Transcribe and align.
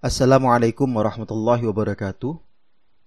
Assalamualaikum 0.00 0.88
warahmatullahi 0.96 1.68
wabarakatuh. 1.68 2.40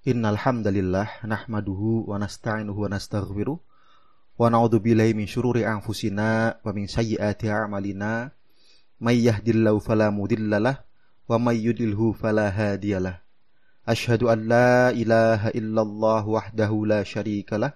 Innal 0.05 0.37
hamdalillah 0.37 1.25
nahmaduhu 1.25 2.05
wa 2.05 2.21
nasta'inuhu 2.21 2.85
wa 2.85 2.93
nastaghfiruh 2.93 3.57
wa 3.57 4.43
na'udzu 4.45 4.77
billahi 4.77 5.17
min 5.17 5.25
syururi 5.25 5.65
anfusina 5.65 6.61
wa 6.61 6.69
min 6.69 6.85
sayyiati 6.85 7.49
a'malina 7.49 8.29
may 9.01 9.25
yahdihillahu 9.25 9.81
fala 9.81 10.13
mudhillalah 10.13 10.85
wa 11.25 11.41
may 11.41 11.65
yudlilhu 11.65 12.13
fala 12.13 12.53
hadiyalah. 12.53 13.25
Ashhadu 13.89 14.29
an 14.29 14.45
la 14.45 14.93
ilaha 14.93 15.49
illallah 15.49 16.21
wahdahu 16.21 16.93
la 16.93 17.01
syarikalah 17.01 17.73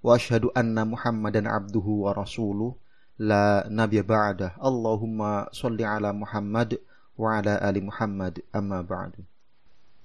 wa 0.00 0.16
ashhadu 0.16 0.48
anna 0.56 0.88
Muhammadan 0.88 1.44
abduhu 1.44 2.08
wa 2.08 2.16
rasuluh 2.16 2.80
la 3.20 3.68
nabiyya 3.68 4.08
ba'dah. 4.08 4.56
Allahumma 4.56 5.52
shalli 5.52 5.84
ala 5.84 6.16
Muhammad 6.16 6.80
wa 7.18 7.42
ala 7.42 7.58
ali 7.58 7.82
Muhammad 7.82 8.38
amma 8.54 8.80
ba'du. 8.86 9.20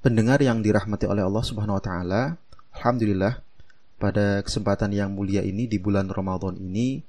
Pendengar 0.04 0.41
yang 0.41 0.59
dirahmati 0.59 1.08
oleh 1.08 1.23
Allah 1.23 1.45
Subhanahu 1.45 1.80
wa 1.80 1.84
taala, 1.84 2.21
alhamdulillah 2.76 3.40
pada 4.02 4.44
kesempatan 4.44 4.91
yang 4.91 5.16
mulia 5.16 5.45
ini 5.45 5.70
di 5.70 5.80
bulan 5.80 6.12
Ramadan 6.12 6.59
ini 6.59 6.99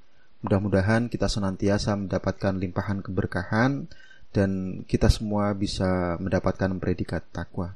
mudah-mudahan 0.45 1.11
kita 1.11 1.27
senantiasa 1.27 1.97
mendapatkan 1.97 2.55
limpahan 2.55 3.03
keberkahan 3.03 3.89
dan 4.31 4.83
kita 4.85 5.09
semua 5.09 5.57
bisa 5.57 6.21
mendapatkan 6.21 6.71
predikat 6.79 7.25
takwa. 7.33 7.73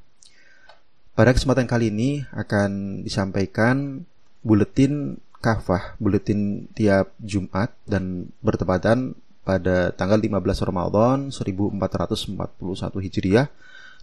Pada 1.19 1.35
kesempatan 1.35 1.67
kali 1.67 1.91
ini 1.91 2.23
akan 2.31 3.03
disampaikan 3.03 4.07
buletin 4.47 5.19
kafah, 5.43 5.99
buletin 5.99 6.71
tiap 6.75 7.11
Jumat 7.19 7.75
dan 7.91 8.31
bertepatan 8.39 9.19
pada 9.49 9.97
tanggal 9.97 10.21
15 10.21 10.69
Ramadan 10.69 11.33
1441 11.33 11.81
Hijriah 13.01 13.49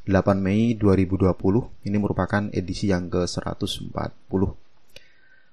8 0.10 0.42
Mei 0.42 0.74
2020 0.74 1.86
ini 1.86 1.98
merupakan 2.02 2.50
edisi 2.50 2.90
yang 2.90 3.14
ke-140 3.14 3.94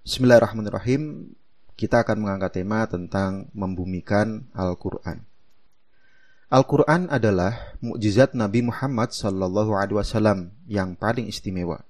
Bismillahirrahmanirrahim. 0.01 1.29
Kita 1.77 2.09
akan 2.09 2.25
mengangkat 2.25 2.65
tema 2.65 2.89
tentang 2.89 3.53
membumikan 3.53 4.49
Al-Quran. 4.57 5.29
Al-Quran 6.49 7.13
adalah 7.13 7.77
mukjizat 7.85 8.33
Nabi 8.33 8.65
Muhammad 8.65 9.13
Sallallahu 9.13 9.77
Alaihi 9.77 10.01
Wasallam 10.01 10.57
yang 10.73 10.97
paling 10.97 11.29
istimewa. 11.29 11.85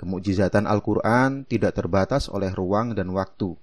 Kemukjizatan 0.00 0.64
Al-Quran 0.64 1.44
tidak 1.44 1.76
terbatas 1.76 2.32
oleh 2.32 2.48
ruang 2.52 2.96
dan 2.96 3.12
waktu, 3.12 3.56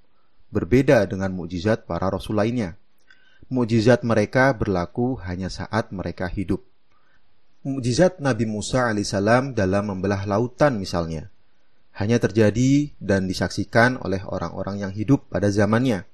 berbeda 0.54 1.10
dengan 1.10 1.34
mukjizat 1.34 1.90
para 1.90 2.10
rasul 2.14 2.38
lainnya 2.38 2.78
mukjizat 3.54 4.02
mereka 4.02 4.50
berlaku 4.58 5.22
hanya 5.22 5.54
saat 5.54 5.94
mereka 5.94 6.26
hidup. 6.26 6.66
Mukjizat 7.62 8.18
Nabi 8.18 8.50
Musa 8.50 8.90
alaihissalam 8.90 9.54
dalam 9.54 9.94
membelah 9.94 10.26
lautan 10.26 10.82
misalnya, 10.82 11.30
hanya 11.94 12.18
terjadi 12.18 12.90
dan 12.98 13.30
disaksikan 13.30 14.02
oleh 14.02 14.26
orang-orang 14.26 14.82
yang 14.82 14.92
hidup 14.92 15.30
pada 15.30 15.54
zamannya. 15.54 16.10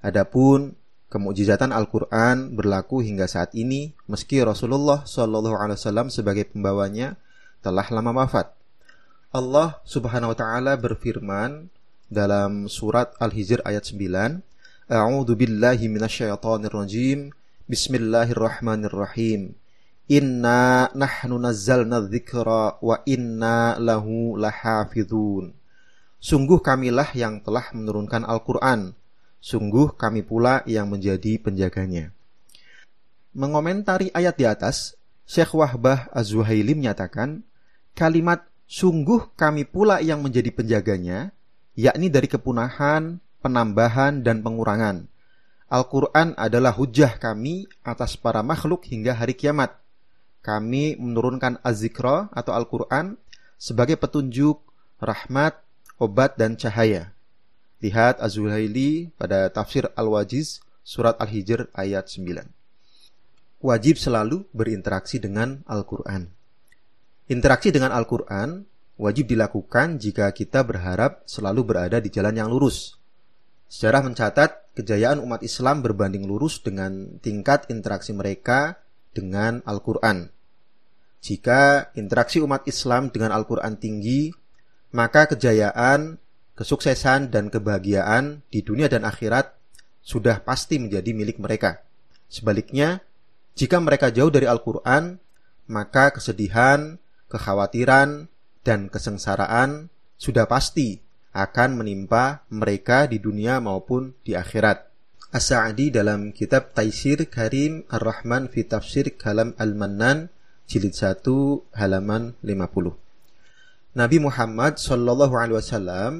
Adapun 0.00 0.74
kemukjizatan 1.12 1.76
Al-Quran 1.76 2.56
berlaku 2.56 3.04
hingga 3.04 3.28
saat 3.28 3.52
ini 3.52 3.92
meski 4.08 4.40
Rasulullah 4.40 5.04
Shallallahu 5.04 5.60
Alaihi 5.60 5.76
Wasallam 5.76 6.08
sebagai 6.08 6.48
pembawanya 6.48 7.20
telah 7.60 7.84
lama 7.92 8.24
wafat. 8.24 8.56
Allah 9.30 9.78
Subhanahu 9.86 10.32
Wa 10.34 10.38
Taala 10.40 10.74
berfirman 10.80 11.68
dalam 12.10 12.66
surat 12.66 13.14
Al-Hijr 13.22 13.62
ayat 13.62 13.86
9, 13.86 14.42
A'udzu 14.90 15.38
billahi 15.38 15.86
minasyaitonir 15.86 16.74
rajim. 16.74 17.30
Bismillahirrahmanirrahim. 17.70 19.54
Inna 20.10 20.90
nahnu 20.90 21.38
nazzalna 21.38 22.02
dzikra 22.10 22.82
wa 22.82 22.98
inna 23.06 23.78
lahu 23.78 24.34
lahafizun. 24.34 25.54
Sungguh 26.18 26.58
kamilah 26.58 27.06
yang 27.14 27.38
telah 27.38 27.70
menurunkan 27.70 28.26
Al-Qur'an. 28.26 28.98
Sungguh 29.38 29.94
kami 29.94 30.26
pula 30.26 30.66
yang 30.66 30.90
menjadi 30.90 31.38
penjaganya. 31.38 32.10
Mengomentari 33.30 34.10
ayat 34.10 34.34
di 34.34 34.42
atas, 34.42 34.98
Syekh 35.22 35.54
Wahbah 35.54 36.10
Az-Zuhaili 36.10 36.74
menyatakan, 36.74 37.46
kalimat 37.94 38.42
sungguh 38.66 39.38
kami 39.38 39.70
pula 39.70 40.02
yang 40.02 40.18
menjadi 40.18 40.50
penjaganya, 40.50 41.30
yakni 41.78 42.10
dari 42.10 42.26
kepunahan, 42.26 43.22
penambahan 43.40 44.20
dan 44.20 44.44
pengurangan. 44.44 45.08
Al-Quran 45.70 46.34
adalah 46.34 46.74
hujah 46.74 47.16
kami 47.16 47.64
atas 47.86 48.18
para 48.18 48.42
makhluk 48.42 48.84
hingga 48.90 49.16
hari 49.16 49.38
kiamat. 49.38 49.78
Kami 50.42 50.98
menurunkan 50.98 51.62
az-zikra 51.62 52.28
atau 52.34 52.52
Al-Quran 52.52 53.14
sebagai 53.54 53.94
petunjuk, 54.00 54.60
rahmat, 54.98 55.56
obat, 56.00 56.34
dan 56.36 56.58
cahaya. 56.58 57.12
Lihat 57.80 58.20
Az-Zuhaili 58.20 59.14
pada 59.16 59.48
tafsir 59.48 59.88
Al-Wajiz 59.94 60.60
surat 60.84 61.16
Al-Hijr 61.16 61.72
ayat 61.72 62.12
9. 62.12 62.50
Wajib 63.60 63.96
selalu 64.00 64.48
berinteraksi 64.52 65.20
dengan 65.20 65.64
Al-Quran. 65.70 66.28
Interaksi 67.30 67.70
dengan 67.70 67.94
Al-Quran 67.94 68.66
wajib 68.98 69.30
dilakukan 69.30 70.02
jika 70.02 70.28
kita 70.34 70.66
berharap 70.66 71.24
selalu 71.30 71.62
berada 71.62 72.02
di 72.02 72.10
jalan 72.12 72.36
yang 72.36 72.50
lurus 72.50 72.99
Sejarah 73.70 74.02
mencatat 74.02 74.74
kejayaan 74.74 75.22
umat 75.22 75.46
Islam 75.46 75.86
berbanding 75.86 76.26
lurus 76.26 76.58
dengan 76.58 77.22
tingkat 77.22 77.70
interaksi 77.70 78.10
mereka 78.10 78.82
dengan 79.14 79.62
Al-Quran. 79.62 80.26
Jika 81.22 81.94
interaksi 81.94 82.42
umat 82.42 82.66
Islam 82.66 83.14
dengan 83.14 83.30
Al-Quran 83.30 83.78
tinggi, 83.78 84.34
maka 84.90 85.30
kejayaan, 85.30 86.18
kesuksesan, 86.58 87.30
dan 87.30 87.46
kebahagiaan 87.46 88.42
di 88.50 88.66
dunia 88.66 88.90
dan 88.90 89.06
akhirat 89.06 89.54
sudah 90.02 90.42
pasti 90.42 90.82
menjadi 90.82 91.14
milik 91.14 91.38
mereka. 91.38 91.86
Sebaliknya, 92.26 92.98
jika 93.54 93.78
mereka 93.78 94.10
jauh 94.10 94.34
dari 94.34 94.50
Al-Quran, 94.50 95.22
maka 95.70 96.10
kesedihan, 96.10 96.98
kekhawatiran, 97.30 98.26
dan 98.66 98.90
kesengsaraan 98.90 99.94
sudah 100.18 100.50
pasti 100.50 100.98
akan 101.30 101.82
menimpa 101.82 102.42
mereka 102.50 103.06
di 103.06 103.22
dunia 103.22 103.62
maupun 103.62 104.14
di 104.26 104.34
akhirat. 104.34 104.90
As-Sa'di 105.30 105.94
dalam 105.94 106.34
kitab 106.34 106.74
Taisir 106.74 107.30
Karim 107.30 107.86
Ar-Rahman 107.86 108.50
fi 108.50 108.66
Tafsir 108.66 109.14
Kalam 109.14 109.54
Al-Mannan 109.54 110.26
jilid 110.66 110.90
1 110.94 111.22
halaman 111.78 112.34
50. 112.42 113.94
Nabi 113.94 114.18
Muhammad 114.22 114.78
Shallallahu 114.78 115.34
alaihi 115.34 115.58
wasallam 115.58 116.12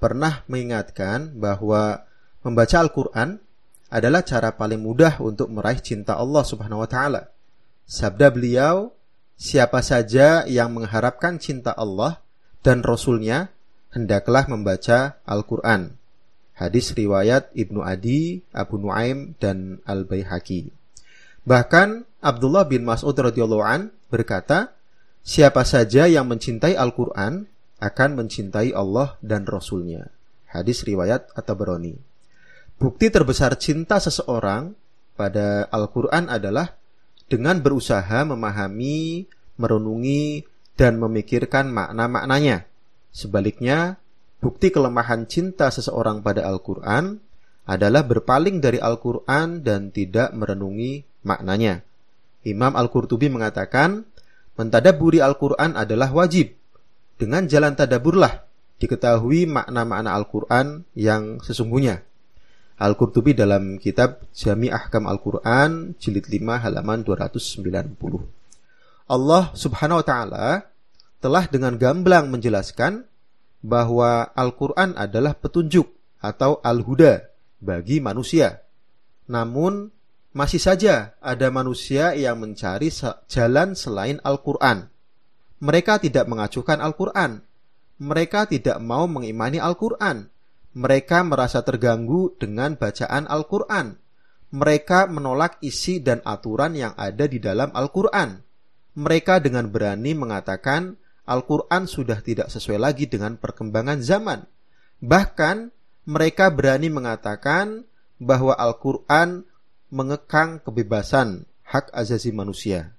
pernah 0.00 0.44
mengingatkan 0.48 1.36
bahwa 1.36 2.04
membaca 2.44 2.76
Al-Qur'an 2.80 3.40
adalah 3.88 4.26
cara 4.26 4.52
paling 4.52 4.82
mudah 4.82 5.22
untuk 5.22 5.48
meraih 5.52 5.80
cinta 5.80 6.18
Allah 6.18 6.44
Subhanahu 6.44 6.82
wa 6.82 6.88
taala. 6.88 7.32
Sabda 7.84 8.32
beliau, 8.32 8.92
siapa 9.36 9.84
saja 9.84 10.48
yang 10.50 10.72
mengharapkan 10.74 11.36
cinta 11.38 11.70
Allah 11.76 12.20
dan 12.64 12.80
Rasulnya 12.80 13.53
hendaklah 13.94 14.50
membaca 14.50 15.16
Al-Quran. 15.22 15.94
Hadis 16.54 16.94
riwayat 16.94 17.50
Ibnu 17.54 17.82
Adi, 17.82 18.42
Abu 18.50 18.78
Nuaim, 18.78 19.38
dan 19.38 19.78
Al-Baihaqi. 19.86 20.70
Bahkan 21.46 22.06
Abdullah 22.18 22.66
bin 22.66 22.82
Mas'ud 22.82 23.14
radhiyallahu 23.14 23.62
an 23.62 23.94
berkata, 24.10 24.74
siapa 25.22 25.62
saja 25.62 26.10
yang 26.10 26.26
mencintai 26.26 26.74
Al-Quran 26.74 27.46
akan 27.82 28.10
mencintai 28.18 28.70
Allah 28.74 29.18
dan 29.22 29.46
Rasulnya. 29.46 30.10
Hadis 30.50 30.86
riwayat 30.86 31.34
At-Tabarani. 31.34 31.98
Bukti 32.78 33.10
terbesar 33.10 33.54
cinta 33.58 33.98
seseorang 33.98 34.74
pada 35.14 35.66
Al-Quran 35.70 36.30
adalah 36.30 36.74
dengan 37.26 37.58
berusaha 37.58 38.22
memahami, 38.26 39.26
merenungi, 39.58 40.46
dan 40.74 40.98
memikirkan 40.98 41.70
makna-maknanya. 41.70 42.66
Sebaliknya, 43.14 44.02
bukti 44.42 44.74
kelemahan 44.74 45.30
cinta 45.30 45.70
seseorang 45.70 46.18
pada 46.18 46.42
Al-Quran 46.50 47.22
adalah 47.62 48.02
berpaling 48.02 48.58
dari 48.58 48.82
Al-Quran 48.82 49.62
dan 49.62 49.94
tidak 49.94 50.34
merenungi 50.34 51.06
maknanya. 51.22 51.80
Imam 52.42 52.74
Al-Qurtubi 52.74 53.30
mengatakan, 53.30 54.02
mentadaburi 54.58 55.22
Al-Quran 55.22 55.78
adalah 55.78 56.10
wajib. 56.10 56.58
Dengan 57.14 57.46
jalan 57.46 57.78
tadaburlah 57.78 58.42
diketahui 58.82 59.46
makna-makna 59.46 60.10
Al-Quran 60.12 60.82
yang 60.98 61.38
sesungguhnya. 61.38 62.02
Al-Qurtubi 62.74 63.38
dalam 63.38 63.78
kitab 63.78 64.26
Jami 64.34 64.66
Ahkam 64.74 65.06
Al-Quran 65.06 65.94
jilid 66.02 66.26
5 66.26 66.66
halaman 66.66 67.06
290. 67.06 67.62
Allah 69.06 69.54
subhanahu 69.54 70.02
wa 70.02 70.06
ta'ala 70.06 70.46
telah 71.24 71.48
dengan 71.48 71.80
gamblang 71.80 72.28
menjelaskan 72.28 73.08
bahwa 73.64 74.28
Al-Quran 74.36 74.92
adalah 74.92 75.32
petunjuk 75.32 75.88
atau 76.20 76.60
al-huda 76.60 77.32
bagi 77.64 77.96
manusia. 78.04 78.60
Namun, 79.24 79.88
masih 80.36 80.60
saja 80.60 81.16
ada 81.24 81.48
manusia 81.48 82.12
yang 82.12 82.44
mencari 82.44 82.92
jalan 83.24 83.72
selain 83.72 84.20
Al-Quran. 84.20 84.92
Mereka 85.64 86.04
tidak 86.04 86.28
mengacuhkan 86.28 86.84
Al-Quran. 86.84 87.40
Mereka 88.04 88.52
tidak 88.52 88.76
mau 88.84 89.08
mengimani 89.08 89.56
Al-Quran. 89.56 90.28
Mereka 90.76 91.24
merasa 91.24 91.64
terganggu 91.64 92.36
dengan 92.36 92.76
bacaan 92.76 93.24
Al-Quran. 93.32 93.96
Mereka 94.52 95.08
menolak 95.08 95.56
isi 95.64 96.04
dan 96.04 96.20
aturan 96.28 96.76
yang 96.76 96.92
ada 97.00 97.24
di 97.24 97.40
dalam 97.40 97.72
Al-Quran. 97.72 98.44
Mereka 99.00 99.40
dengan 99.40 99.72
berani 99.72 100.12
mengatakan 100.12 101.00
Al-Quran 101.24 101.88
sudah 101.88 102.20
tidak 102.20 102.52
sesuai 102.52 102.76
lagi 102.76 103.08
dengan 103.08 103.40
perkembangan 103.40 104.04
zaman. 104.04 104.44
Bahkan 105.00 105.72
mereka 106.04 106.52
berani 106.52 106.92
mengatakan 106.92 107.88
bahwa 108.20 108.52
Al-Quran 108.56 109.48
mengekang 109.88 110.60
kebebasan 110.60 111.48
hak 111.64 111.90
asasi 111.96 112.30
manusia. 112.36 112.92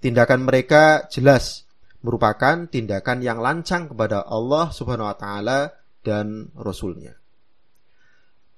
Tindakan 0.00 0.48
mereka 0.48 1.10
jelas 1.12 1.68
merupakan 2.00 2.64
tindakan 2.70 3.20
yang 3.20 3.42
lancang 3.42 3.90
kepada 3.90 4.22
Allah 4.24 4.70
Subhanahu 4.70 5.10
wa 5.10 5.16
taala 5.18 5.74
dan 6.06 6.48
rasulnya. 6.54 7.18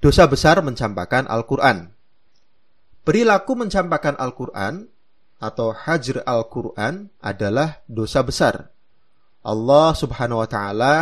Dosa 0.01 0.25
besar 0.29 0.61
mencampakkan 0.65 1.29
Al-Qur'an. 1.29 1.93
Perilaku 3.05 3.53
mencampakkan 3.57 4.17
Al-Qur'an 4.17 4.89
atau 5.41 5.73
hajr 5.73 6.25
Al-Qur'an 6.25 7.09
adalah 7.21 7.81
dosa 7.89 8.21
besar. 8.21 8.73
Allah 9.41 9.97
Subhanahu 9.97 10.45
wa 10.45 10.49
taala 10.49 10.95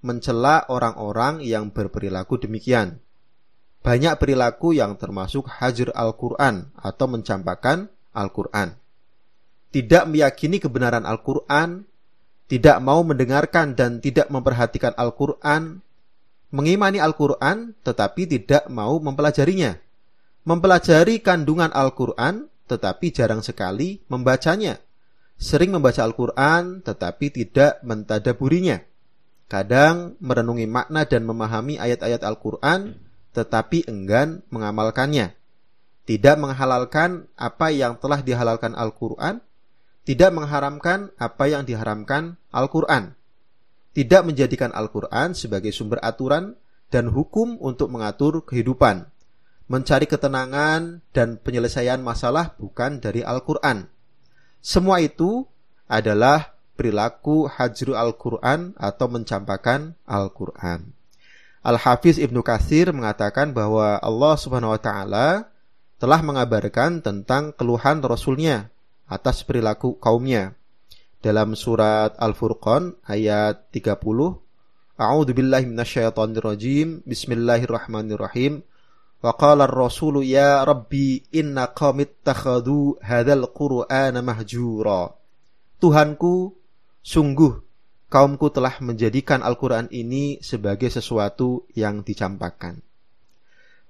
mencela 0.00 0.64
orang-orang 0.70 1.42
yang 1.42 1.74
berperilaku 1.74 2.40
demikian. 2.40 3.02
Banyak 3.80 4.20
perilaku 4.20 4.76
yang 4.76 4.94
termasuk 5.00 5.48
hajar 5.48 5.90
Al-Quran 5.96 6.68
atau 6.76 7.06
mencampakkan 7.08 7.88
Al-Quran. 8.12 8.76
Tidak 9.70 10.04
meyakini 10.04 10.60
kebenaran 10.60 11.08
Al-Quran, 11.08 11.88
tidak 12.50 12.76
mau 12.82 13.00
mendengarkan 13.06 13.78
dan 13.78 14.02
tidak 14.02 14.28
memperhatikan 14.28 14.92
Al-Quran, 14.98 15.80
mengimani 16.50 16.98
Al-Quran 16.98 17.78
tetapi 17.80 18.26
tidak 18.26 18.66
mau 18.68 18.98
mempelajarinya, 18.98 19.78
mempelajari 20.44 21.22
kandungan 21.22 21.70
Al-Quran 21.70 22.50
tetapi 22.66 23.06
jarang 23.14 23.42
sekali 23.42 24.02
membacanya, 24.10 24.78
sering 25.40 25.72
membaca 25.72 26.04
Al-Quran 26.04 26.84
tetapi 26.84 27.32
tidak 27.32 27.80
mentadaburinya, 27.80 28.84
kadang 29.48 30.14
merenungi 30.20 30.68
makna 30.68 31.08
dan 31.08 31.24
memahami 31.24 31.80
ayat-ayat 31.80 32.20
Al-Quran, 32.20 33.00
tetapi 33.32 33.88
enggan 33.88 34.44
mengamalkannya. 34.52 35.34
Tidak 36.04 36.36
menghalalkan 36.36 37.30
apa 37.40 37.72
yang 37.72 37.96
telah 37.96 38.20
dihalalkan 38.20 38.76
Al-Quran, 38.76 39.40
tidak 40.04 40.30
mengharamkan 40.34 41.14
apa 41.16 41.44
yang 41.48 41.62
diharamkan 41.64 42.36
Al-Quran, 42.52 43.14
tidak 43.96 44.22
menjadikan 44.26 44.74
Al-Quran 44.74 45.38
sebagai 45.38 45.70
sumber 45.70 46.02
aturan 46.02 46.58
dan 46.90 47.08
hukum 47.14 47.56
untuk 47.62 47.94
mengatur 47.94 48.42
kehidupan, 48.42 49.06
mencari 49.70 50.10
ketenangan 50.10 50.98
dan 51.14 51.38
penyelesaian 51.38 52.02
masalah 52.02 52.58
bukan 52.58 52.98
dari 52.98 53.22
Al-Quran. 53.22 53.86
Semua 54.60 55.00
itu 55.00 55.48
adalah 55.88 56.52
perilaku 56.76 57.48
hajru 57.48 57.96
Al-Quran 57.96 58.76
atau 58.76 59.06
mencampakkan 59.08 59.96
Al-Quran. 60.08 60.92
Al-Hafiz 61.60 62.16
Ibnu 62.16 62.40
Katsir 62.40 62.88
mengatakan 62.88 63.52
bahwa 63.52 64.00
Allah 64.00 64.34
Subhanahu 64.40 64.72
wa 64.72 64.80
taala 64.80 65.52
telah 66.00 66.24
mengabarkan 66.24 67.04
tentang 67.04 67.52
keluhan 67.52 68.00
Rasulnya 68.00 68.72
atas 69.04 69.44
perilaku 69.44 70.00
kaumnya. 70.00 70.56
Dalam 71.20 71.52
surat 71.52 72.16
Al-Furqan 72.16 72.96
ayat 73.04 73.68
30, 73.76 74.00
A'udzu 74.96 75.32
billahi. 75.36 75.68
Bismillahirrahmanirrahim. 77.04 78.64
Wa 79.20 79.36
qala 79.36 79.68
ar-rasulu 79.68 80.24
ya 80.24 80.64
rabbi 80.64 81.20
inna 81.36 81.68
hadzal 81.76 83.44
qur'ana 83.52 84.20
mahjura. 84.24 85.12
Tuhanku, 85.80 86.56
sungguh 87.04 87.70
kaumku 88.10 88.50
telah 88.50 88.74
menjadikan 88.82 89.40
Al-Quran 89.40 89.86
ini 89.94 90.42
sebagai 90.42 90.90
sesuatu 90.90 91.64
yang 91.72 92.02
dicampakkan. 92.02 92.82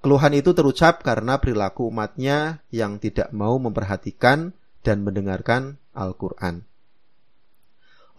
Keluhan 0.00 0.32
itu 0.36 0.52
terucap 0.52 1.04
karena 1.04 1.40
perilaku 1.40 1.88
umatnya 1.88 2.64
yang 2.72 3.00
tidak 3.00 3.32
mau 3.32 3.56
memperhatikan 3.56 4.52
dan 4.80 5.04
mendengarkan 5.04 5.76
Al-Quran. 5.92 6.64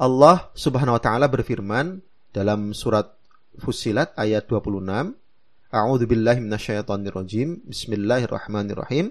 Allah 0.01 0.49
subhanahu 0.57 0.97
wa 0.97 1.01
ta'ala 1.01 1.29
berfirman 1.29 2.01
dalam 2.33 2.73
surat 2.73 3.13
Fusilat 3.61 4.15
ayat 4.17 4.47
26, 4.49 5.13
A'udzu 5.71 6.03
billahi 6.03 6.43
minasyaitonir 6.43 7.15
rajim. 7.15 7.63
Bismillahirrahmanirrahim. 7.63 9.07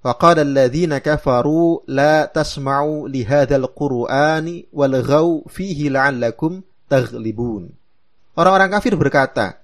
Wa 0.00 0.16
qala 0.16 0.40
alladziina 0.40 1.04
kafaru 1.04 1.84
la 1.84 2.24
tasma'u 2.32 3.04
li 3.12 3.20
hadzal 3.28 3.68
qur'ani 3.76 4.72
walghaw 4.72 5.44
fihi 5.52 5.92
la'allakum 5.92 6.64
تغلبون 6.92 7.72
Orang-orang 8.32 8.72
kafir 8.72 8.96
berkata, 8.96 9.60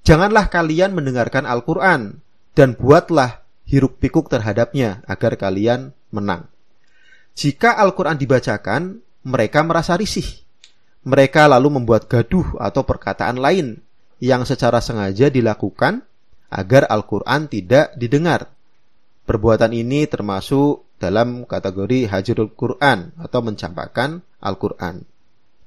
"Janganlah 0.00 0.48
kalian 0.48 0.96
mendengarkan 0.96 1.44
Al-Qur'an 1.44 2.24
dan 2.56 2.72
buatlah 2.72 3.44
hiruk-pikuk 3.68 4.32
terhadapnya 4.32 5.04
agar 5.04 5.36
kalian 5.36 5.92
menang." 6.08 6.48
Jika 7.36 7.76
Al-Qur'an 7.76 8.16
dibacakan, 8.16 9.04
mereka 9.28 9.60
merasa 9.60 9.92
risih. 10.00 10.24
Mereka 11.04 11.44
lalu 11.52 11.76
membuat 11.76 12.08
gaduh 12.08 12.56
atau 12.56 12.80
perkataan 12.88 13.36
lain 13.36 13.84
yang 14.22 14.48
secara 14.48 14.80
sengaja 14.80 15.28
dilakukan 15.28 16.04
agar 16.48 16.88
Al-Quran 16.88 17.50
tidak 17.50 17.92
didengar. 17.98 18.48
Perbuatan 19.26 19.74
ini 19.74 20.06
termasuk 20.06 20.86
dalam 20.96 21.44
kategori 21.44 22.08
hajrul 22.08 22.54
Quran 22.56 23.12
atau 23.20 23.40
mencampakkan 23.44 24.24
Al-Quran. 24.40 25.04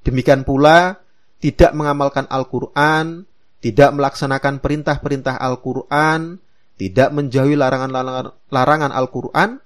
Demikian 0.02 0.48
pula, 0.48 0.98
tidak 1.44 1.76
mengamalkan 1.76 2.26
Al-Quran, 2.32 3.30
tidak 3.60 3.90
melaksanakan 3.94 4.64
perintah-perintah 4.64 5.36
Al-Quran, 5.38 6.40
tidak 6.80 7.10
menjauhi 7.12 7.60
larangan-larangan 7.60 8.92
Al-Quran, 8.96 9.60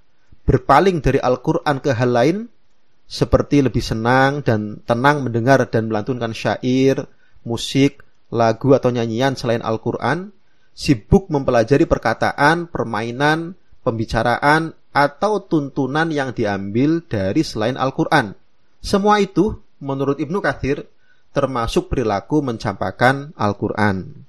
berpaling 0.44 0.98
dari 1.00 1.22
Al-Quran 1.22 1.78
ke 1.80 1.94
hal 1.94 2.10
lain, 2.10 2.36
seperti 3.06 3.62
lebih 3.62 3.80
senang 3.80 4.42
dan 4.42 4.82
tenang 4.84 5.22
mendengar 5.22 5.64
dan 5.70 5.88
melantunkan 5.88 6.34
syair, 6.34 7.06
musik, 7.46 8.03
lagu 8.32 8.72
atau 8.72 8.94
nyanyian 8.94 9.34
selain 9.36 9.60
Al-Quran, 9.60 10.32
sibuk 10.74 11.28
mempelajari 11.30 11.84
perkataan, 11.84 12.68
permainan, 12.68 13.54
pembicaraan, 13.84 14.74
atau 14.94 15.42
tuntunan 15.42 16.06
yang 16.14 16.30
diambil 16.30 17.02
dari 17.02 17.42
selain 17.42 17.74
Al-Quran. 17.74 18.38
Semua 18.78 19.18
itu, 19.18 19.58
menurut 19.82 20.22
Ibnu 20.22 20.38
Kathir, 20.38 20.86
termasuk 21.34 21.90
perilaku 21.90 22.46
mencampakkan 22.46 23.34
Al-Quran. 23.34 24.22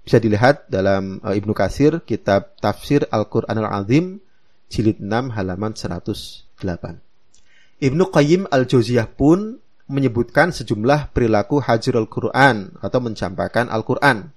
Bisa 0.00 0.16
dilihat 0.16 0.72
dalam 0.72 1.20
uh, 1.20 1.36
Ibnu 1.36 1.52
Kathir, 1.52 2.00
kitab 2.08 2.56
Tafsir 2.56 3.04
Al-Quran 3.12 3.60
Al-Azim, 3.60 4.24
jilid 4.72 5.04
6 5.04 5.36
halaman 5.36 5.76
108. 5.76 6.56
Ibnu 7.80 8.04
Qayyim 8.08 8.48
Al-Jauziyah 8.48 9.08
pun 9.12 9.60
menyebutkan 9.90 10.54
sejumlah 10.54 11.10
perilaku 11.10 11.58
hajir 11.58 11.98
Al-Quran 11.98 12.78
atau 12.78 12.98
mencampakkan 13.02 13.66
Al-Quran. 13.66 14.30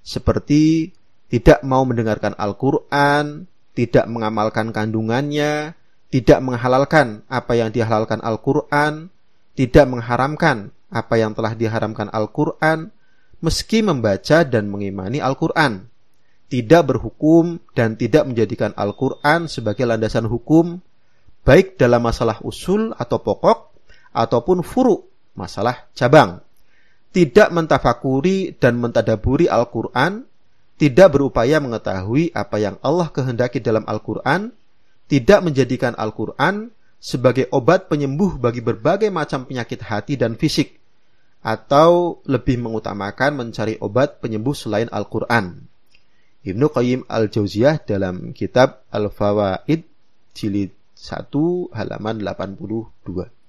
Seperti 0.00 0.94
tidak 1.26 1.60
mau 1.66 1.82
mendengarkan 1.82 2.38
Al-Quran, 2.38 3.50
tidak 3.74 4.06
mengamalkan 4.06 4.70
kandungannya, 4.70 5.74
tidak 6.10 6.38
menghalalkan 6.42 7.26
apa 7.30 7.52
yang 7.54 7.70
dihalalkan 7.70 8.22
Al-Quran, 8.22 9.10
tidak 9.54 9.86
mengharamkan 9.86 10.74
apa 10.90 11.14
yang 11.18 11.34
telah 11.38 11.54
diharamkan 11.54 12.10
Al-Quran, 12.10 12.90
meski 13.38 13.80
membaca 13.86 14.42
dan 14.42 14.66
mengimani 14.66 15.22
Al-Quran, 15.22 15.86
tidak 16.50 16.82
berhukum 16.90 17.62
dan 17.78 17.94
tidak 17.94 18.26
menjadikan 18.26 18.74
Al-Quran 18.74 19.46
sebagai 19.46 19.86
landasan 19.86 20.26
hukum, 20.26 20.82
baik 21.46 21.78
dalam 21.78 22.02
masalah 22.02 22.42
usul 22.42 22.90
atau 22.98 23.22
pokok, 23.22 23.69
ataupun 24.10 24.62
furu, 24.66 25.06
masalah 25.34 25.86
cabang. 25.94 26.42
Tidak 27.10 27.50
mentafakuri 27.50 28.54
dan 28.54 28.78
mentadaburi 28.78 29.50
Al-Quran, 29.50 30.26
tidak 30.78 31.18
berupaya 31.18 31.58
mengetahui 31.58 32.30
apa 32.32 32.56
yang 32.62 32.76
Allah 32.80 33.10
kehendaki 33.10 33.58
dalam 33.58 33.82
Al-Quran, 33.84 34.54
tidak 35.10 35.42
menjadikan 35.42 35.98
Al-Quran 35.98 36.70
sebagai 37.02 37.50
obat 37.50 37.90
penyembuh 37.90 38.38
bagi 38.38 38.62
berbagai 38.62 39.10
macam 39.10 39.48
penyakit 39.48 39.82
hati 39.82 40.14
dan 40.14 40.38
fisik, 40.38 40.78
atau 41.42 42.22
lebih 42.28 42.60
mengutamakan 42.60 43.34
mencari 43.34 43.80
obat 43.80 44.22
penyembuh 44.22 44.54
selain 44.54 44.86
Al-Quran. 44.92 45.66
Ibnu 46.40 46.66
Qayyim 46.72 47.04
Al-Jauziyah 47.10 47.84
dalam 47.84 48.32
kitab 48.32 48.86
Al-Fawaid 48.88 49.84
jilid 50.32 50.72
1 50.96 51.32
halaman 51.72 52.16
82. 52.22 53.39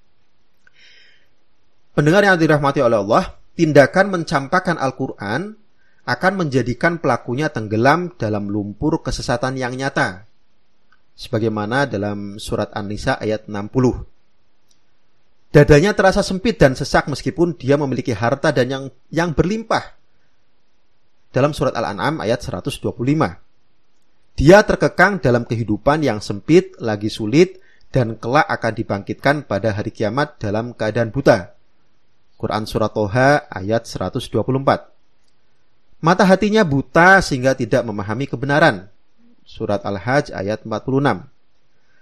Pendengar 1.92 2.24
yang 2.24 2.40
dirahmati 2.40 2.80
oleh 2.80 3.04
Allah, 3.04 3.36
tindakan 3.52 4.08
mencampakkan 4.16 4.80
Al-Quran 4.80 5.60
akan 6.08 6.32
menjadikan 6.34 6.98
pelakunya 6.98 7.52
tenggelam 7.52 8.16
dalam 8.16 8.48
lumpur 8.48 9.04
kesesatan 9.04 9.60
yang 9.60 9.76
nyata. 9.76 10.24
Sebagaimana 11.12 11.84
dalam 11.84 12.40
surat 12.40 12.72
An-Nisa 12.72 13.20
ayat 13.20 13.44
60. 13.44 14.08
Dadanya 15.52 15.92
terasa 15.92 16.24
sempit 16.24 16.56
dan 16.56 16.72
sesak 16.72 17.12
meskipun 17.12 17.60
dia 17.60 17.76
memiliki 17.76 18.16
harta 18.16 18.56
dan 18.56 18.72
yang 18.72 18.84
yang 19.12 19.36
berlimpah. 19.36 20.00
Dalam 21.28 21.52
surat 21.52 21.76
Al-An'am 21.76 22.24
ayat 22.24 22.40
125. 22.40 22.88
Dia 24.32 24.64
terkekang 24.64 25.20
dalam 25.20 25.44
kehidupan 25.44 26.00
yang 26.00 26.24
sempit, 26.24 26.72
lagi 26.80 27.12
sulit, 27.12 27.60
dan 27.92 28.16
kelak 28.16 28.48
akan 28.48 28.72
dibangkitkan 28.72 29.36
pada 29.44 29.76
hari 29.76 29.92
kiamat 29.92 30.40
dalam 30.40 30.72
keadaan 30.72 31.12
buta. 31.12 31.52
Quran 32.42 32.66
Surat 32.66 32.90
Toha 32.90 33.46
ayat 33.46 33.86
124. 33.86 34.26
Mata 36.02 36.26
hatinya 36.26 36.66
buta 36.66 37.22
sehingga 37.22 37.54
tidak 37.54 37.86
memahami 37.86 38.26
kebenaran. 38.26 38.90
Surat 39.46 39.86
Al-Hajj 39.86 40.34
ayat 40.34 40.66
46. 40.66 41.22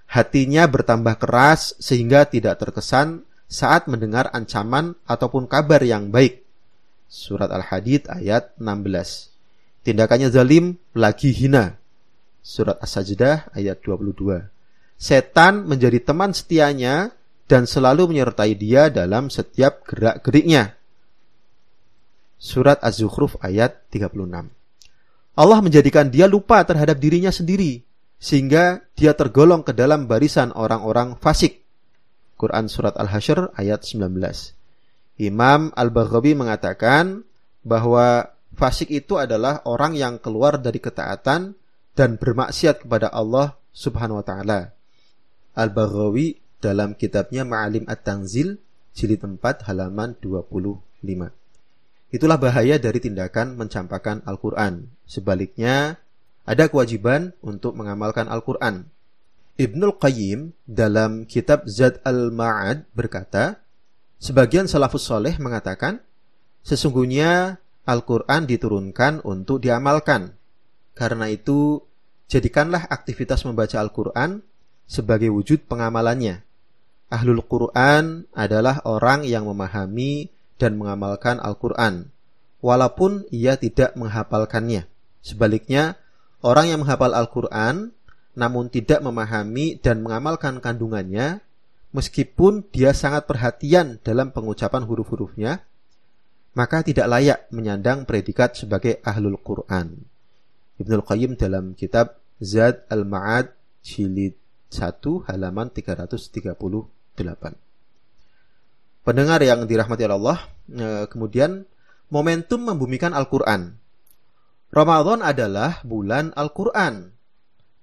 Hatinya 0.09 0.64
bertambah 0.64 1.20
keras 1.20 1.76
sehingga 1.76 2.25
tidak 2.25 2.56
terkesan 2.56 3.28
saat 3.52 3.85
mendengar 3.85 4.32
ancaman 4.32 4.97
ataupun 5.04 5.44
kabar 5.44 5.85
yang 5.85 6.09
baik. 6.09 6.40
Surat 7.04 7.52
Al-Hadid 7.52 8.09
ayat 8.09 8.56
16. 8.56 9.85
Tindakannya 9.85 10.32
zalim 10.32 10.80
lagi 10.97 11.37
hina. 11.37 11.76
Surat 12.40 12.80
As-Sajdah 12.80 13.52
ayat 13.52 13.85
22. 13.85 14.49
Setan 14.97 15.68
menjadi 15.68 16.00
teman 16.00 16.32
setianya 16.32 17.12
dan 17.50 17.66
selalu 17.66 18.14
menyertai 18.14 18.54
dia 18.54 18.95
dalam 18.95 19.26
setiap 19.26 19.83
gerak-geriknya. 19.83 20.78
Surat 22.38 22.78
Az-Zukhruf 22.78 23.35
ayat 23.42 23.90
36. 23.90 24.47
Allah 25.35 25.59
menjadikan 25.59 26.07
dia 26.14 26.30
lupa 26.30 26.62
terhadap 26.62 27.02
dirinya 27.02 27.35
sendiri 27.35 27.83
sehingga 28.23 28.87
dia 28.95 29.19
tergolong 29.19 29.66
ke 29.66 29.75
dalam 29.75 30.07
barisan 30.07 30.54
orang-orang 30.54 31.19
fasik. 31.19 31.66
Quran 32.38 32.71
Surat 32.71 32.95
Al-Hasyr 32.95 33.50
ayat 33.59 33.83
19. 33.83 34.14
Imam 35.21 35.75
Al-Baghawi 35.75 36.38
mengatakan 36.38 37.26
bahwa 37.66 38.30
fasik 38.57 38.95
itu 38.95 39.21
adalah 39.21 39.61
orang 39.66 39.99
yang 39.99 40.23
keluar 40.23 40.57
dari 40.57 40.80
ketaatan 40.80 41.52
dan 41.99 42.11
bermaksiat 42.16 42.87
kepada 42.87 43.11
Allah 43.12 43.59
Subhanahu 43.75 44.23
wa 44.23 44.25
taala. 44.25 44.73
Al-Baghawi 45.52 46.39
dalam 46.61 46.95
kitabnya 46.95 47.43
Ma'alim 47.43 47.88
At-Tanzil 47.88 48.61
jilid 48.93 49.25
4 49.25 49.67
halaman 49.67 50.14
25. 50.21 51.00
Itulah 52.11 52.38
bahaya 52.43 52.76
dari 52.76 52.99
tindakan 53.00 53.57
mencampakkan 53.57 54.21
Al-Qur'an. 54.26 54.90
Sebaliknya, 55.07 55.97
ada 56.45 56.67
kewajiban 56.67 57.33
untuk 57.40 57.79
mengamalkan 57.79 58.26
Al-Qur'an. 58.26 58.90
Ibnul 59.61 60.00
Qayyim 60.00 60.57
dalam 60.67 61.29
kitab 61.29 61.69
Zad 61.71 62.02
al-Ma'ad 62.02 62.88
berkata, 62.97 63.61
sebagian 64.19 64.67
salafus 64.67 65.07
soleh 65.07 65.37
mengatakan, 65.38 66.00
sesungguhnya 66.67 67.62
Al-Quran 67.87 68.49
diturunkan 68.49 69.23
untuk 69.23 69.62
diamalkan. 69.62 70.35
Karena 70.99 71.31
itu, 71.31 71.85
jadikanlah 72.26 72.90
aktivitas 72.90 73.47
membaca 73.47 73.79
Al-Quran 73.79 74.43
sebagai 74.90 75.31
wujud 75.31 75.71
pengamalannya. 75.71 76.50
Ahlul 77.11 77.43
Quran 77.43 78.31
adalah 78.31 78.87
orang 78.87 79.26
yang 79.26 79.50
memahami 79.50 80.31
dan 80.62 80.79
mengamalkan 80.79 81.43
Al-Quran, 81.43 82.07
walaupun 82.62 83.26
ia 83.35 83.59
tidak 83.59 83.99
menghafalkannya. 83.99 84.87
Sebaliknya, 85.19 85.99
orang 86.38 86.71
yang 86.71 86.87
menghafal 86.87 87.11
Al-Quran 87.11 87.90
namun 88.38 88.71
tidak 88.71 89.02
memahami 89.02 89.83
dan 89.83 90.07
mengamalkan 90.07 90.62
kandungannya, 90.62 91.43
meskipun 91.90 92.62
dia 92.71 92.95
sangat 92.95 93.26
perhatian 93.26 93.99
dalam 94.07 94.31
pengucapan 94.31 94.87
huruf-hurufnya, 94.87 95.67
maka 96.55 96.87
tidak 96.87 97.11
layak 97.11 97.50
menyandang 97.50 98.07
predikat 98.07 98.55
sebagai 98.55 99.02
ahlul 99.02 99.38
Quran. 99.43 100.07
Ibnul 100.79 101.02
Qayyim 101.02 101.35
dalam 101.35 101.75
kitab 101.75 102.23
Zad 102.38 102.87
al-Ma'ad 102.87 103.50
jilid 103.83 104.38
1 104.71 105.26
halaman 105.26 105.75
338. 105.75 107.00
Pendengar 109.05 109.41
yang 109.41 109.65
dirahmati 109.65 110.05
Allah, 110.07 110.39
eh, 110.71 111.05
kemudian 111.09 111.65
momentum 112.12 112.65
membumikan 112.65 113.17
Al-Quran. 113.17 113.77
Ramadan 114.71 115.25
adalah 115.25 115.83
bulan 115.83 116.31
Al-Quran 116.39 117.21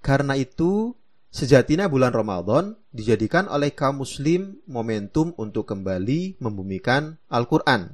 karena 0.08 0.39
itu, 0.39 0.96
sejatinya 1.34 1.91
bulan 1.91 2.15
Ramadan 2.15 2.79
dijadikan 2.96 3.51
oleh 3.51 3.75
kaum 3.75 4.08
muslim 4.08 4.62
momentum 4.70 5.36
untuk 5.36 5.67
kembali 5.67 6.39
membumikan 6.39 7.20
Al-Quran. 7.27 7.91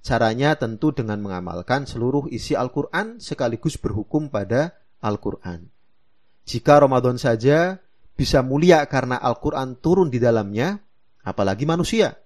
Caranya 0.00 0.56
tentu 0.56 0.94
dengan 0.94 1.20
mengamalkan 1.20 1.84
seluruh 1.84 2.30
isi 2.32 2.56
Al-Quran 2.56 3.20
sekaligus 3.20 3.76
berhukum 3.76 4.30
pada 4.32 4.78
Al-Quran. 5.04 5.68
Jika 6.48 6.80
Ramadan 6.80 7.20
saja 7.20 7.82
bisa 8.18 8.42
mulia 8.42 8.82
karena 8.90 9.14
Al-Quran 9.14 9.78
turun 9.78 10.10
di 10.10 10.18
dalamnya, 10.18 10.82
apalagi 11.22 11.62
manusia. 11.62 12.18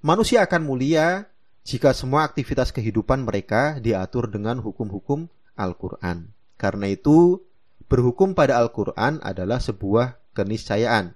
Manusia 0.00 0.40
akan 0.48 0.64
mulia 0.64 1.28
jika 1.60 1.92
semua 1.92 2.24
aktivitas 2.24 2.72
kehidupan 2.72 3.28
mereka 3.28 3.76
diatur 3.76 4.32
dengan 4.32 4.64
hukum-hukum 4.64 5.28
Al-Quran. 5.60 6.32
Karena 6.56 6.88
itu, 6.88 7.44
berhukum 7.84 8.32
pada 8.32 8.56
Al-Quran 8.56 9.20
adalah 9.20 9.60
sebuah 9.60 10.16
keniscayaan. 10.32 11.12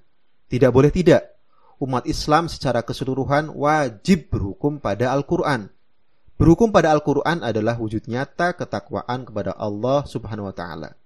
Tidak 0.53 0.69
boleh 0.69 0.93
tidak. 0.93 1.41
Umat 1.81 2.05
Islam 2.05 2.53
secara 2.53 2.85
keseluruhan 2.85 3.57
wajib 3.57 4.29
berhukum 4.29 4.85
pada 4.85 5.17
Al-Quran. 5.17 5.73
Berhukum 6.37 6.69
pada 6.69 6.93
Al-Quran 6.93 7.41
adalah 7.41 7.81
wujud 7.81 8.05
nyata 8.05 8.53
ketakwaan 8.53 9.25
kepada 9.25 9.57
Allah 9.57 10.05
Subhanahu 10.05 10.53
wa 10.53 10.55
Ta'ala. 10.57 11.00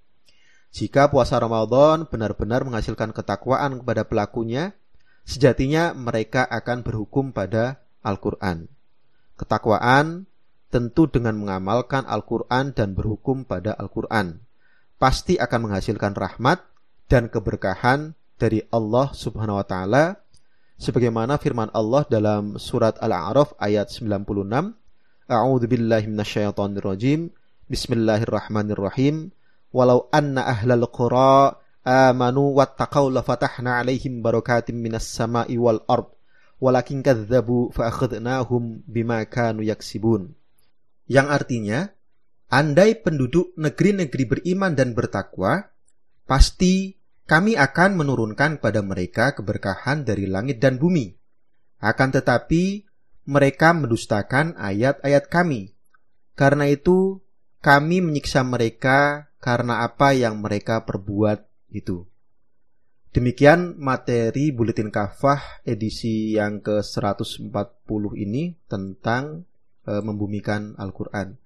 Jika 0.74 1.06
puasa 1.06 1.38
Ramadan 1.38 2.10
benar-benar 2.10 2.66
menghasilkan 2.66 3.14
ketakwaan 3.14 3.78
kepada 3.78 4.02
pelakunya, 4.10 4.74
sejatinya 5.22 5.94
mereka 5.94 6.42
akan 6.50 6.82
berhukum 6.82 7.30
pada 7.30 7.78
Al-Quran. 8.02 8.66
Ketakwaan 9.38 10.26
tentu 10.74 11.06
dengan 11.06 11.38
mengamalkan 11.38 12.02
Al-Quran 12.10 12.74
dan 12.74 12.98
berhukum 12.98 13.46
pada 13.46 13.70
Al-Quran 13.78 14.42
pasti 14.98 15.38
akan 15.38 15.70
menghasilkan 15.70 16.10
rahmat 16.18 16.66
dan 17.06 17.30
keberkahan 17.30 18.18
dari 18.34 18.66
Allah 18.74 19.14
Subhanahu 19.14 19.62
wa 19.62 19.66
taala. 19.66 20.18
Sebagaimana 20.74 21.38
firman 21.38 21.70
Allah 21.70 22.02
dalam 22.10 22.58
surat 22.58 22.98
Al-A'raf 22.98 23.54
ayat 23.62 23.94
96 23.94 24.26
A'udzu 25.30 25.66
billahi 25.70 26.10
minasyaitonir 26.10 26.82
rajim 26.82 27.30
Bismillahirrahmanirrahim 27.70 29.30
Walau 29.74 30.06
anna 30.14 30.46
ahlal 30.46 30.86
qura 30.86 31.58
amanu 31.82 32.54
wattaqau 32.54 33.10
lafatahna 33.10 33.82
alaihim 33.82 34.22
barakatim 34.22 34.78
minas 34.78 35.10
sama'i 35.10 35.58
wal 35.58 35.82
ard 35.90 36.14
walakin 36.62 37.02
kadzabu 37.02 37.74
fa 37.74 37.90
akhadnahum 37.90 38.86
bima 38.86 39.20
kanu 39.26 39.66
yaksibun 39.66 40.32
yang 41.10 41.28
artinya 41.28 41.92
Andai 42.54 42.94
penduduk 43.00 43.56
negeri-negeri 43.58 44.24
beriman 44.30 44.78
dan 44.78 44.94
bertakwa, 44.94 45.74
pasti 46.22 46.94
kami 47.26 47.58
akan 47.58 47.98
menurunkan 47.98 48.62
pada 48.62 48.78
mereka 48.78 49.34
keberkahan 49.34 50.06
dari 50.06 50.30
langit 50.30 50.62
dan 50.62 50.78
bumi. 50.78 51.18
Akan 51.82 52.14
tetapi, 52.14 52.86
mereka 53.26 53.74
mendustakan 53.74 54.54
ayat-ayat 54.54 55.26
kami. 55.32 55.74
Karena 56.38 56.70
itu, 56.70 57.24
kami 57.58 58.04
menyiksa 58.04 58.46
mereka 58.46 59.32
karena 59.44 59.84
apa 59.84 60.16
yang 60.16 60.40
mereka 60.40 60.88
perbuat 60.88 61.44
itu. 61.68 62.08
Demikian 63.12 63.76
materi 63.76 64.50
Buletin 64.56 64.88
Kafah 64.88 65.60
edisi 65.68 66.32
yang 66.32 66.64
ke-140 66.64 68.02
ini 68.16 68.56
tentang 68.66 69.44
e, 69.84 69.92
membumikan 70.00 70.72
Al-Quran. 70.80 71.36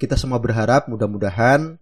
Kita 0.00 0.16
semua 0.16 0.40
berharap 0.40 0.88
mudah-mudahan 0.92 1.80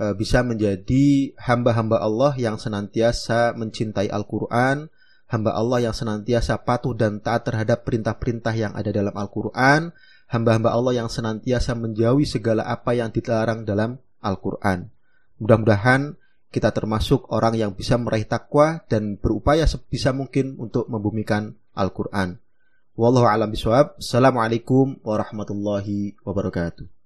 uh, 0.00 0.14
bisa 0.16 0.40
menjadi 0.40 1.36
hamba-hamba 1.36 2.00
Allah 2.00 2.32
yang 2.40 2.56
senantiasa 2.56 3.52
mencintai 3.52 4.08
Al-Quran, 4.08 4.88
hamba 5.28 5.50
Allah 5.52 5.84
yang 5.84 5.92
senantiasa 5.92 6.64
patuh 6.64 6.96
dan 6.96 7.20
taat 7.20 7.44
terhadap 7.44 7.84
perintah-perintah 7.84 8.56
yang 8.56 8.72
ada 8.72 8.88
dalam 8.88 9.12
Al-Quran, 9.12 9.92
hamba-hamba 10.32 10.72
Allah 10.72 11.04
yang 11.04 11.12
senantiasa 11.12 11.76
menjauhi 11.76 12.24
segala 12.24 12.64
apa 12.64 12.96
yang 12.96 13.12
dilarang 13.12 13.68
dalam 13.68 14.00
Al-Quran. 14.20 14.88
Mudah-mudahan 15.40 16.16
kita 16.50 16.74
termasuk 16.74 17.30
orang 17.32 17.56
yang 17.56 17.72
bisa 17.72 17.96
meraih 17.96 18.26
takwa 18.26 18.84
dan 18.90 19.16
berupaya 19.16 19.64
sebisa 19.64 20.10
mungkin 20.12 20.58
untuk 20.60 20.86
membumikan 20.92 21.56
Al-Quran. 21.72 22.36
Wallahu 22.98 23.24
a'lam 23.24 23.48
bishawab. 23.48 23.96
Assalamualaikum 23.96 25.00
warahmatullahi 25.00 26.20
wabarakatuh. 26.20 26.99